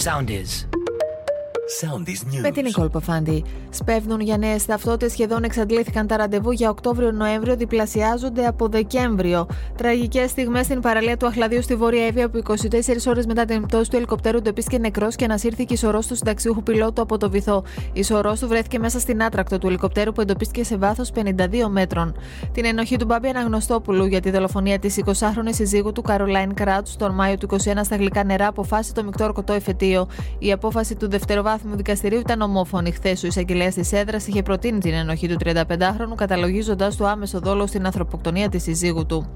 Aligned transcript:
Sound 0.00 0.30
is. 0.30 0.64
Με 2.40 2.50
την 2.50 2.64
Νικόλ 2.64 2.88
Παφάντη. 2.88 3.44
Σπέβδουν 3.70 4.20
για 4.20 4.38
νέες 4.38 4.64
ταυτότητες. 4.64 5.12
Σχεδόν 5.12 5.42
εξαντλήθηκαν 5.44 6.06
τα 6.06 6.16
ραντεβού 6.16 6.50
για 6.50 6.70
Οκτώβριο-Νοέμβριο, 6.70 7.56
διπλασιάζονται 7.56 8.46
από 8.46 8.68
Δεκέμβριο. 8.68 9.46
Τραγικές 9.76 10.30
στιγμές 10.30 10.64
στην 10.64 10.80
παραλία 10.80 11.16
του 11.16 11.26
Αχλαδίου 11.26 11.62
στη 11.62 11.74
Βόρεια 11.74 12.06
Εύβοια, 12.06 12.30
που 12.30 12.38
24 12.38 13.06
ώρες 13.06 13.26
μετά 13.26 13.44
την 13.44 13.66
πτώση 13.66 13.90
του 13.90 13.96
ελικοπτέρου 13.96 14.36
εντοπίστηκε 14.36 14.78
νεκρός 14.78 15.16
και 15.16 15.24
ανασύρθηκε 15.24 15.72
η 15.72 15.76
σωρό 15.76 15.98
του 16.08 16.14
συνταξιούχου 16.14 16.62
πιλότου 16.62 17.02
από 17.02 17.18
το 17.18 17.30
βυθό. 17.30 17.64
Η 17.92 18.02
σωρό 18.02 18.36
του 18.40 18.48
βρέθηκε 18.48 18.78
μέσα 18.78 18.98
στην 18.98 19.22
άτρακτο 19.22 19.58
του 19.58 19.66
ελικοπτέρου 19.66 20.12
που 20.12 20.20
εντοπίστηκε 20.20 20.64
σε 20.64 20.76
βάθος 20.76 21.10
52 21.14 21.68
μέτρων. 21.68 22.16
Την 22.52 22.64
ενοχή 22.64 22.96
του 22.96 23.04
Μπάμπη 23.04 23.28
Αναγνωστόπουλου 23.28 24.04
για 24.06 24.20
τη 24.20 24.30
δολοφονία 24.30 24.78
της 24.78 25.02
20χρονη 25.04 25.50
συζύγου 25.50 25.92
του 25.92 26.02
Καρολάιν 26.02 26.54
Κράτου 26.54 26.90
τον 26.96 27.14
Μάιο 27.14 27.36
του 27.36 27.48
21 27.50 27.56
στα 27.82 27.96
γλυκά 27.96 28.24
νερά 28.24 28.46
αποφάσισε 28.46 28.94
το 28.94 29.04
μεικτό 29.04 29.24
ορκωτό 29.24 29.52
εφετείο. 29.52 30.08
Η 30.38 30.52
απόφαση 30.52 30.94
του 30.94 31.08
δευτεροβάθμιου 31.08 31.69
δικαστηρίου 31.76 32.18
ήταν 32.18 32.40
ομόφωνη. 32.40 32.90
Χθες 32.90 33.22
ο 33.22 33.26
εισαγγελέας 33.26 33.74
της 33.74 33.92
έδρας 33.92 34.26
είχε 34.26 34.42
προτείνει 34.42 34.78
την 34.78 34.92
ενοχή 34.92 35.28
του 35.28 35.36
35χρονου, 35.44 36.14
καταλογίζοντας 36.14 36.96
το 36.96 37.06
άμεσο 37.06 37.40
δόλο 37.40 37.66
στην 37.66 37.86
ανθρωποκτονία 37.86 38.48
της 38.48 38.62
συζύγου 38.62 39.06
του. 39.06 39.26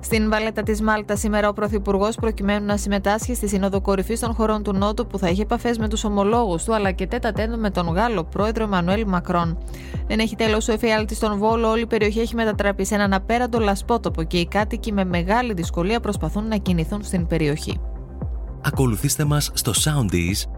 Στην 0.00 0.30
Βαλέτα 0.30 0.62
της 0.62 0.82
Μάλτα, 0.82 1.16
σήμερα 1.16 1.48
ο 1.48 1.52
Πρωθυπουργός, 1.52 2.14
προκειμένου 2.16 2.66
να 2.66 2.76
συμμετάσχει 2.76 3.34
στη 3.34 3.48
Σύνοδο 3.48 3.80
Κορυφής 3.80 4.20
των 4.20 4.34
χωρών 4.34 4.62
του 4.62 4.72
Νότου, 4.72 5.06
που 5.06 5.18
θα 5.18 5.26
έχει 5.26 5.40
επαφές 5.40 5.78
με 5.78 5.88
τους 5.88 6.04
ομολόγους 6.04 6.64
του, 6.64 6.74
αλλά 6.74 6.90
και 6.90 7.06
τέτα 7.06 7.32
τέτο 7.32 7.56
με 7.56 7.70
τον 7.70 7.88
Γάλλο 7.88 8.24
πρόεδρο 8.24 8.64
Εμμανουέλ 8.64 9.04
Μακρόν. 9.06 9.58
Δεν 10.06 10.18
έχει 10.18 10.36
τέλος 10.36 10.68
ο 10.68 10.72
εφιάλτης 10.72 11.16
στον 11.16 11.38
Βόλο, 11.38 11.68
όλη 11.70 11.82
η 11.82 11.86
περιοχή 11.86 12.20
έχει 12.20 12.34
μετατραπεί 12.34 12.84
σε 12.84 12.94
έναν 12.94 13.12
απέραντο 13.12 13.58
λασπότοπο 13.58 14.22
και 14.22 14.38
οι 14.38 14.46
κάτοικοι 14.46 14.92
με 14.92 15.04
μεγάλη 15.04 15.52
δυσκολία 15.52 16.00
προσπαθούν 16.00 16.48
να 16.48 16.56
κινηθούν 16.56 17.02
στην 17.02 17.26
περιοχή. 17.26 17.80
Ακολουθήστε 18.62 19.24
μας 19.24 19.50
στο 19.54 19.72
Soundees, 19.84 20.57